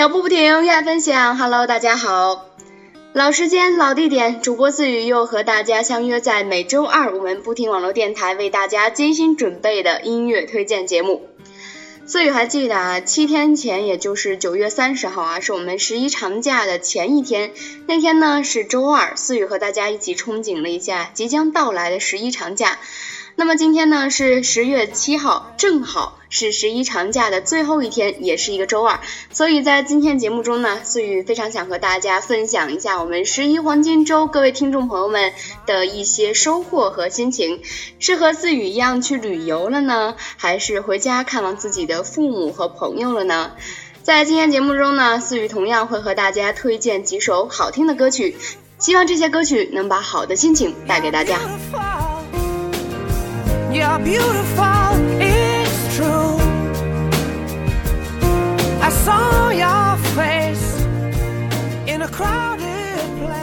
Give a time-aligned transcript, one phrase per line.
[0.00, 1.36] 脚步不停，热爱分享。
[1.36, 2.46] Hello，大家好，
[3.12, 11.28] 老时间老地点，主播思雨又和大家相约在每周二我们不听网络电台为大家精心准备的音乐推荐节目。
[12.06, 17.52] 思雨还记得啊，七天前，也就是九月三十号啊，是我们十一长假的前一天。
[17.86, 22.78] 那天呢是周二，思雨和大家一起憧憬了一下即将到来的十一长假。
[23.40, 29.00] 那么今天呢是十月七号，正好是十一长假的最后一天，也是一个周二。
[29.32, 35.32] 所以在今天节目中呢，思雨非常想和大家分享一下我们十一黄金周各位听众朋友们
[35.64, 37.62] 的一些收获和心情。
[37.98, 43.52] 是和思雨一样去旅游了呢，还是回家看望自己的父母和朋友了呢？
[44.02, 48.36] 在今天节目中呢，思雨同样会和大家推荐几首好听的歌曲，
[48.78, 51.38] 希望这些歌曲能把好的心情带给大家。
[53.72, 56.36] You're beautiful, it's true.
[58.82, 60.82] I saw your face
[61.86, 62.49] in a crowded.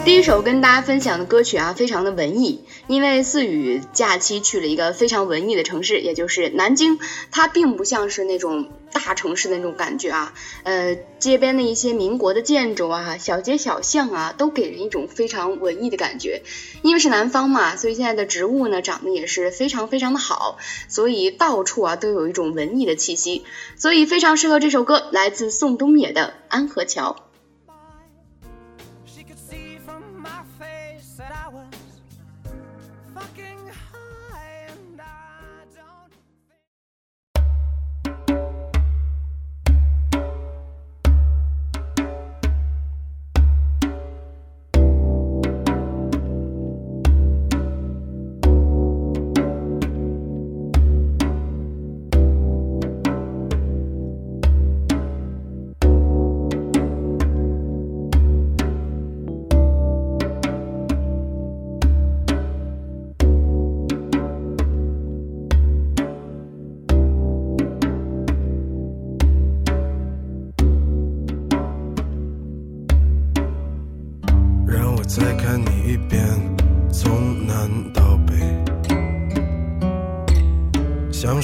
[0.07, 6.97] 第一首跟大家分享的歌曲啊，非常的文艺，因为四雨假期去了一个非常文艺的城市，也就是南京。
[7.29, 10.33] 它并不像是那种大城市的那种感觉啊，
[10.63, 16.41] 呃，街边的一些民国的建筑啊，小街小巷啊，都给人一种非常文艺的感觉。
[16.83, 23.43] 因为是南方嘛，所以现在的植物呢长得也是非常非常的好，所以到处啊都有一种文艺的气息，
[23.75, 27.17] 所以非常适合这首歌，来自宋冬野的《安河桥》。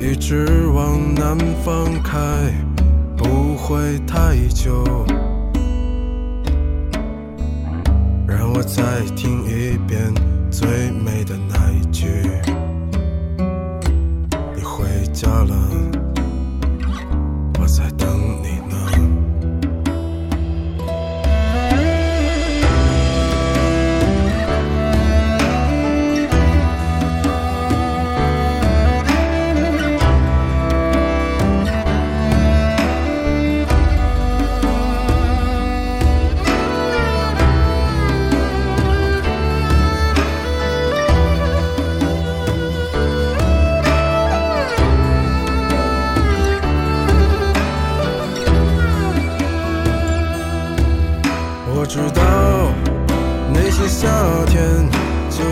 [0.00, 2.18] 一直往南方开，
[3.18, 4.82] 不会太久。
[8.26, 10.10] 让我再听一遍
[10.50, 11.59] 最美的那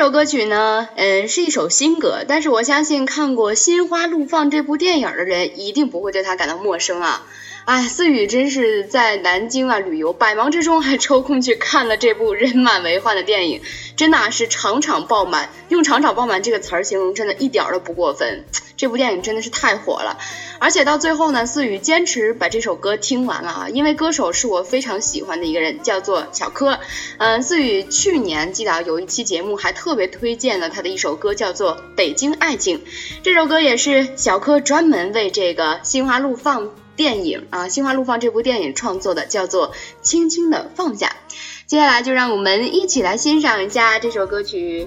[0.00, 7.26] 这首歌曲呢，嗯，是一首新歌，但是我相信看过《心花怒放》这部电影的人一定不会对它感到陌生啊。
[7.66, 13.60] 哎，思雨真是在南京啊旅游，百忙之中还抽空去看了这部人满为患的电影，
[13.96, 15.50] 真的是场场爆满。
[15.68, 18.44] 用“场场爆满”这个词儿形容，真的一点儿都不过分。
[18.76, 20.18] 这部电影真的是太火了，
[20.58, 26.80] 而且到最后呢，思雨坚持把这首歌听完了啊，因为歌手是我非常喜欢的一个人，叫做小柯。
[27.18, 32.78] 嗯，思雨去年记得有一期节目还特别推荐了他的一首歌，叫做《北京爱情》。
[33.22, 36.64] 这首歌也是小柯专门为这个《心花怒放》
[37.00, 41.16] 电影啊，《心花怒放》这部电影创作的，叫做《轻轻的放下》。
[41.64, 44.86] 接下来就让我们一起来欣赏一下这首歌曲。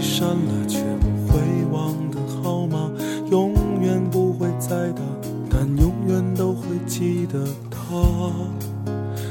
[0.00, 1.38] 删了却不会
[1.70, 2.90] 忘的号码，
[3.30, 5.02] 永远不会再打，
[5.50, 7.78] 但永远都会记得他。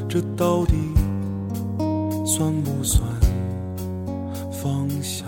[0.09, 0.73] 这到底
[2.25, 3.01] 算不算
[4.51, 5.25] 放下？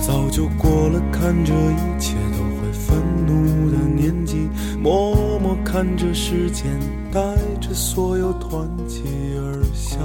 [0.00, 2.96] 早就过了看着一切都会愤
[3.26, 4.48] 怒的年纪，
[5.78, 6.66] 看着时间
[7.12, 7.20] 带
[7.60, 8.98] 着所有团结
[9.36, 9.96] 而下。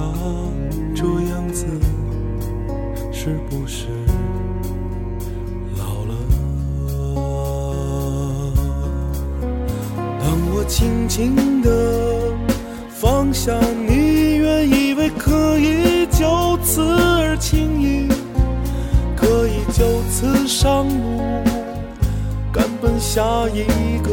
[0.94, 1.66] 这样子
[3.12, 3.88] 是不是
[5.76, 6.14] 老了？
[10.20, 12.32] 当我轻轻地
[12.88, 13.52] 放下，
[13.88, 18.06] 你原以为可以就此而轻易，
[19.16, 21.18] 可以就此上路，
[22.52, 24.12] 赶奔下一个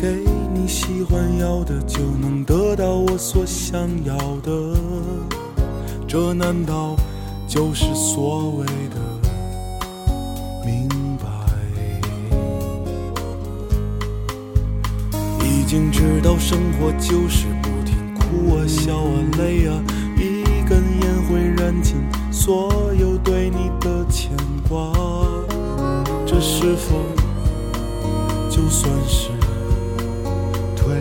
[0.00, 0.06] 给
[0.54, 4.52] 你喜欢要的就能得到我所想要的，
[6.06, 6.94] 这难道
[7.48, 8.96] 就是所谓的
[10.64, 10.88] 明
[11.18, 11.28] 白？
[15.44, 19.82] 已经知道生活就是不停哭啊、笑啊、累啊，
[20.16, 21.96] 一根烟会燃尽
[22.30, 24.30] 所有对你的牵
[24.68, 24.92] 挂，
[26.24, 27.02] 这是否
[28.48, 29.30] 就算是？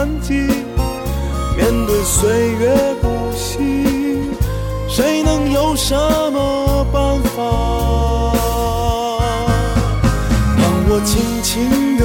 [0.00, 0.32] 痕迹，
[1.58, 3.58] 面对岁月不息，
[4.88, 5.94] 谁能有什
[6.32, 7.42] 么办法？
[10.56, 12.02] 当我轻轻地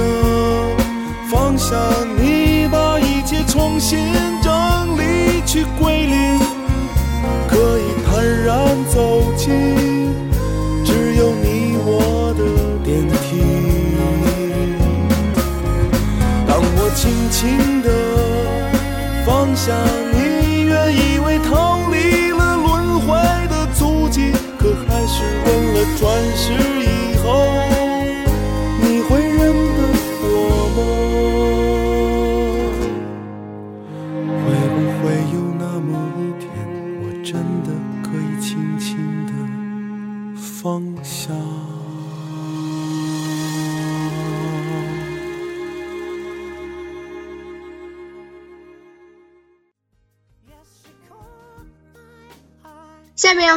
[1.32, 1.78] 放下
[2.18, 3.98] 你，把一切重新
[4.44, 4.52] 整
[4.98, 6.38] 理去归零，
[7.48, 10.14] 可以坦然走进，
[10.84, 12.44] 只有你我的
[12.84, 13.40] 电梯。
[16.46, 17.75] 当我轻轻。
[19.65, 19.75] 想，
[20.13, 23.07] 你原以为逃离了轮回
[23.48, 26.05] 的足迹，可还是问了转
[26.38, 26.53] 世
[26.84, 27.34] 以后，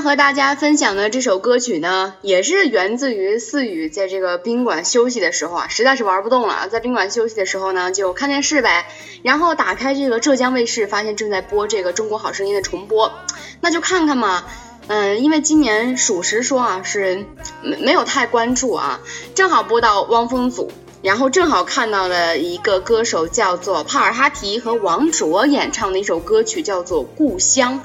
[0.00, 8.87] 和大家分享的这首歌曲呢，也是源自于四雨在这个宾馆休息的时候啊，实在是玩不动了，在宾馆休息的时候呢，就看电视呗，
[9.23, 13.12] 然后打开这个浙江卫视，发现正在播这个《中国好声音》的重播，
[13.61, 14.45] 那就看看嘛。
[14.87, 17.26] 嗯，因为今年属实说啊，是
[17.62, 19.00] 没没有太关注啊，
[19.35, 20.71] 正好播到汪峰组，
[21.02, 27.83] 然后正好看到了一个歌手叫做帕尔哈提和王卓演唱的一首歌曲，叫做《故乡》。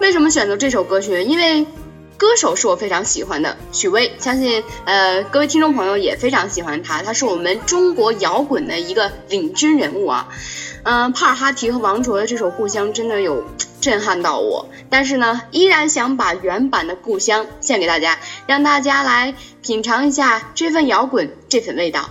[0.00, 1.22] 为什么选择这首歌曲？
[1.22, 1.66] 因为
[2.16, 10.28] 歌手是我非常喜欢的许巍，相信呃各位听众朋友也非常喜欢他，他是我们中国摇滚的一个领军人物啊。
[10.82, 13.44] 嗯，帕尔哈提和王卓的这首《故乡》真的有
[13.80, 22.10] 震撼到我，但是呢，依然想把原版的《故乡》献给大家，让大家来品尝一下这份摇滚，这份味道。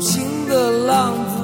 [0.00, 1.36] 情的浪子。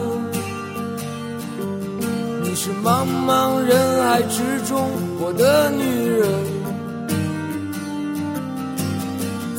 [2.42, 4.88] 你是茫茫人海之中，
[5.20, 6.26] 我的女人，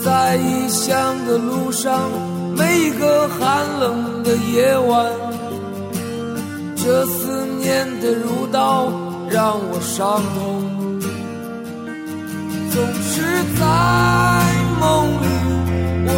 [0.04, 2.10] 在异乡的路上，
[2.58, 5.12] 每一个寒冷的夜晚，
[6.76, 8.92] 这思念的如刀
[9.30, 10.64] 让我伤痛。
[12.72, 13.22] 总是
[13.60, 13.64] 在
[14.80, 14.86] 梦
[15.22, 15.28] 里，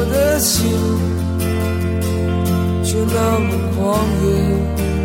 [0.00, 0.64] 我的心
[2.84, 4.97] 却那么狂野。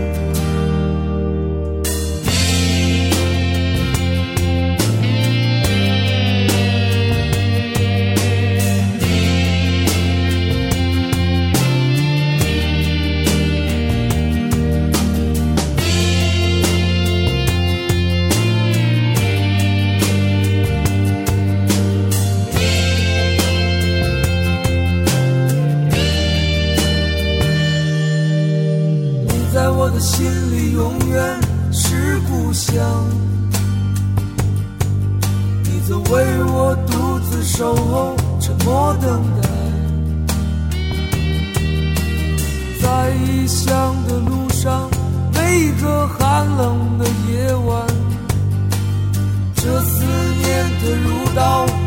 [43.43, 44.89] 异乡的路上，
[45.33, 47.85] 每一个寒冷的夜晚，
[49.55, 50.05] 这思
[50.41, 51.83] 念的如刀？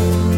[0.00, 0.29] you.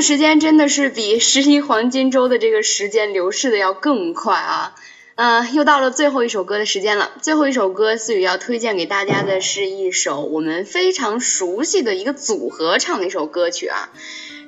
[0.00, 4.74] 时间真的是比十一黄金周的这个时间流逝的要更快啊！
[5.16, 7.10] 嗯、又到了最后一首歌的时间了。
[7.20, 13.90] 最后一首歌，思雨要推荐给大家的是一首我们非常熟悉的一个组合唱的一首歌曲啊。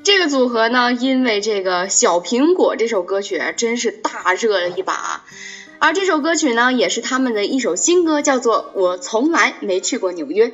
[0.03, 5.25] 这个组合呢，因为这个《小苹果》这首歌曲真是大热了一把。
[5.79, 10.47] 而这首歌曲呢，也是他们的一首新歌，叫做《我从来没去过纽约》。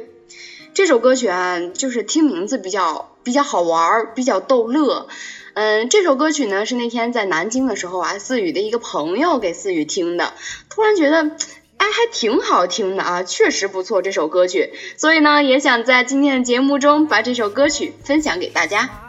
[0.75, 5.09] 这首歌曲啊，就是听名字比较比较好玩儿，比较逗乐。
[5.55, 10.33] 嗯，这首歌曲呢是那天在南京的时候啊，思雨的一个朋友给思雨听的，
[10.71, 11.33] 突然觉得，
[11.79, 19.08] 哎，还挺好听的啊，确实不错这首歌曲，所以呢，也想在今天的节目中把这首歌曲分享给大家。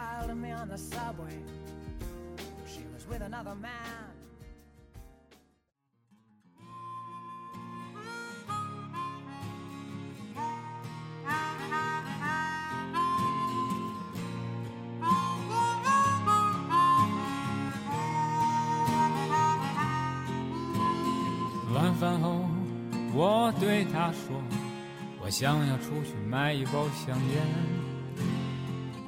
[24.10, 24.42] 他说，
[25.22, 27.46] 我想要出去买一包香烟。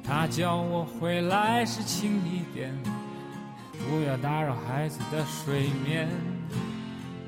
[0.01, 2.73] 他叫我回来时轻一点，
[3.73, 6.07] 不要打扰孩子的睡眠。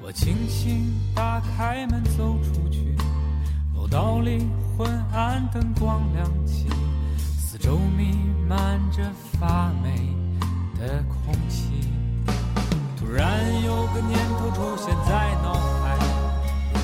[0.01, 2.95] 我轻轻打开门走出去，
[3.75, 6.69] 楼道里昏暗灯光亮起，
[7.17, 8.15] 四周弥
[8.47, 10.15] 漫着发霉
[10.79, 11.71] 的空气。
[12.95, 15.53] 突然有个念头出现在脑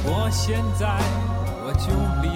[0.03, 0.87] 我，现在
[1.63, 2.35] 我就离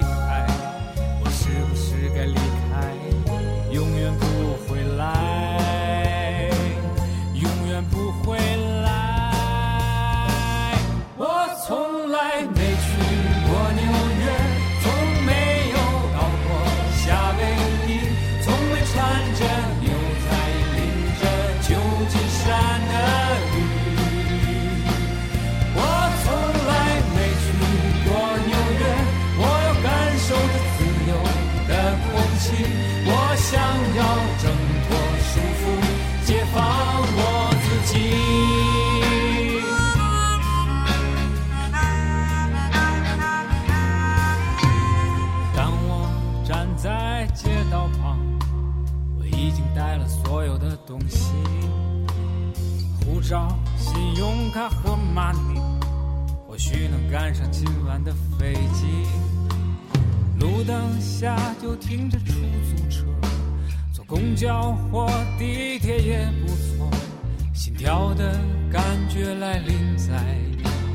[50.86, 51.32] 东西。
[53.00, 55.60] 护照、信用卡和 money，
[56.46, 58.86] 或许能赶上今晚的飞机。
[60.38, 63.06] 路灯下就停着出租车，
[63.92, 66.90] 坐公交或地铁也不错。
[67.52, 68.38] 心跳的
[68.70, 70.12] 感觉来临在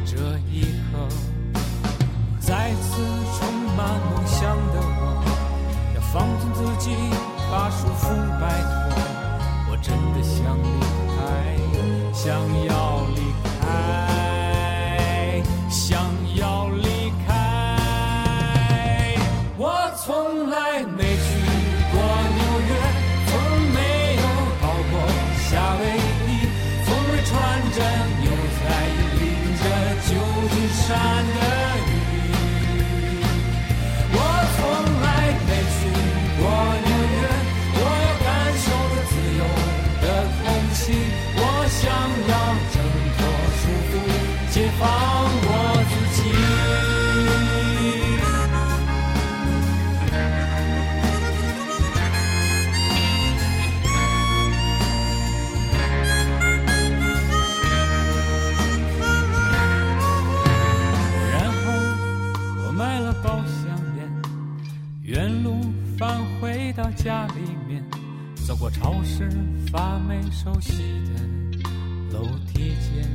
[0.05, 1.07] 这一刻，
[2.39, 3.01] 再次
[3.37, 5.23] 充满梦想的我，
[5.95, 6.91] 要放纵自己，
[7.51, 8.07] 把束缚
[8.39, 9.10] 摆脱。
[9.81, 11.57] 真的想离开，
[12.13, 12.31] 想
[12.65, 14.10] 要离开，
[63.51, 64.09] 香烟，
[65.03, 65.59] 原路
[65.97, 67.83] 返回到家里面，
[68.47, 69.29] 走过超市，
[69.71, 73.07] 发霉熟悉的楼梯间，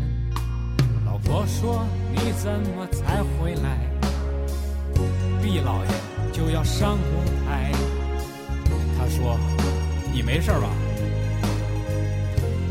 [1.04, 3.78] 老婆说你怎么才回来？
[5.42, 5.90] 毕老爷
[6.32, 7.72] 就要上舞台。
[8.98, 9.38] 他说
[10.12, 10.68] 你没事吧？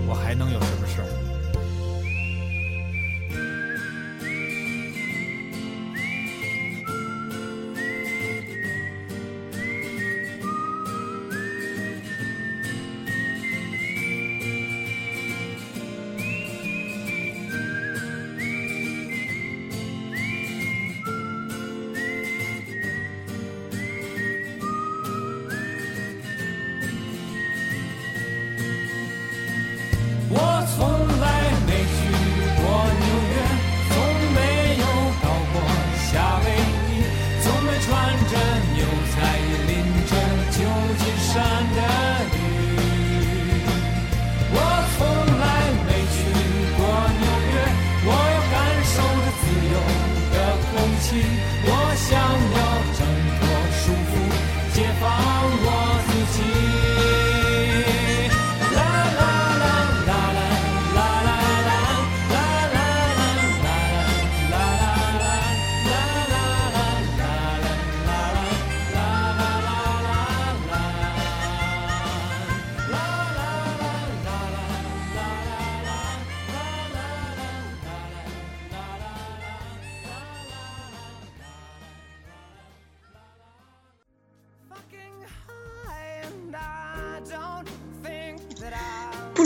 [0.07, 1.01] 我还能有什么事？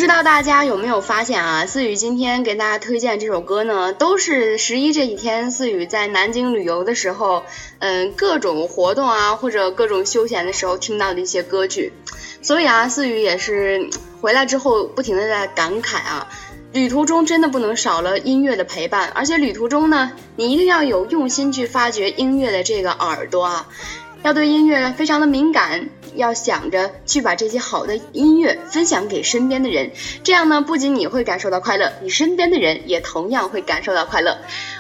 [0.10, 1.67] 不知道大家有没有发现啊？
[1.67, 7.43] 思雨今天给大家推荐这首歌呢，都是十一这几天思雨在南京旅游的时候，
[7.78, 11.93] 嗯，各种活动啊或者各种休闲的时候听到的一些歌曲。
[12.41, 13.88] 所以啊，思雨也是
[14.19, 16.28] 回来之后不停的在感慨啊，
[16.74, 23.67] 旅途中真的不能少了音乐的陪伴，而且旅途中呢，你一定要有用心去发掘音乐的这个耳朵啊。
[24.24, 25.88] 要对音乐非常的敏感，
[26.20, 29.92] 要想着去把这些好的音乐分享给身边的人，
[30.24, 34.38] 这样呢，不仅你会感受到快乐，你身边的人也同样会感受到快乐。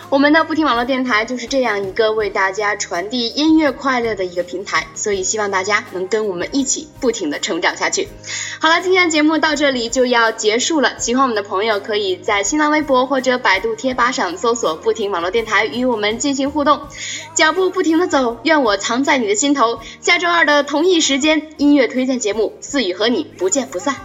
[0.09, 8.07] 我们的不听网络电台就是这样一个为大家传递音乐快乐的一个平台，所以希望大家能跟我们一起不停的成长下去。
[8.59, 16.81] 好了，今天的节目到这里就要结束了，喜欢我们的朋友可以在新浪微博或者百度贴吧上搜索“不停网络电台”与我们进行互动。
[17.35, 19.79] 脚步不停的走，愿我藏在你的心头。
[20.01, 23.95] 下周二的同一时间，音乐推荐节目，四雨和你不见不散。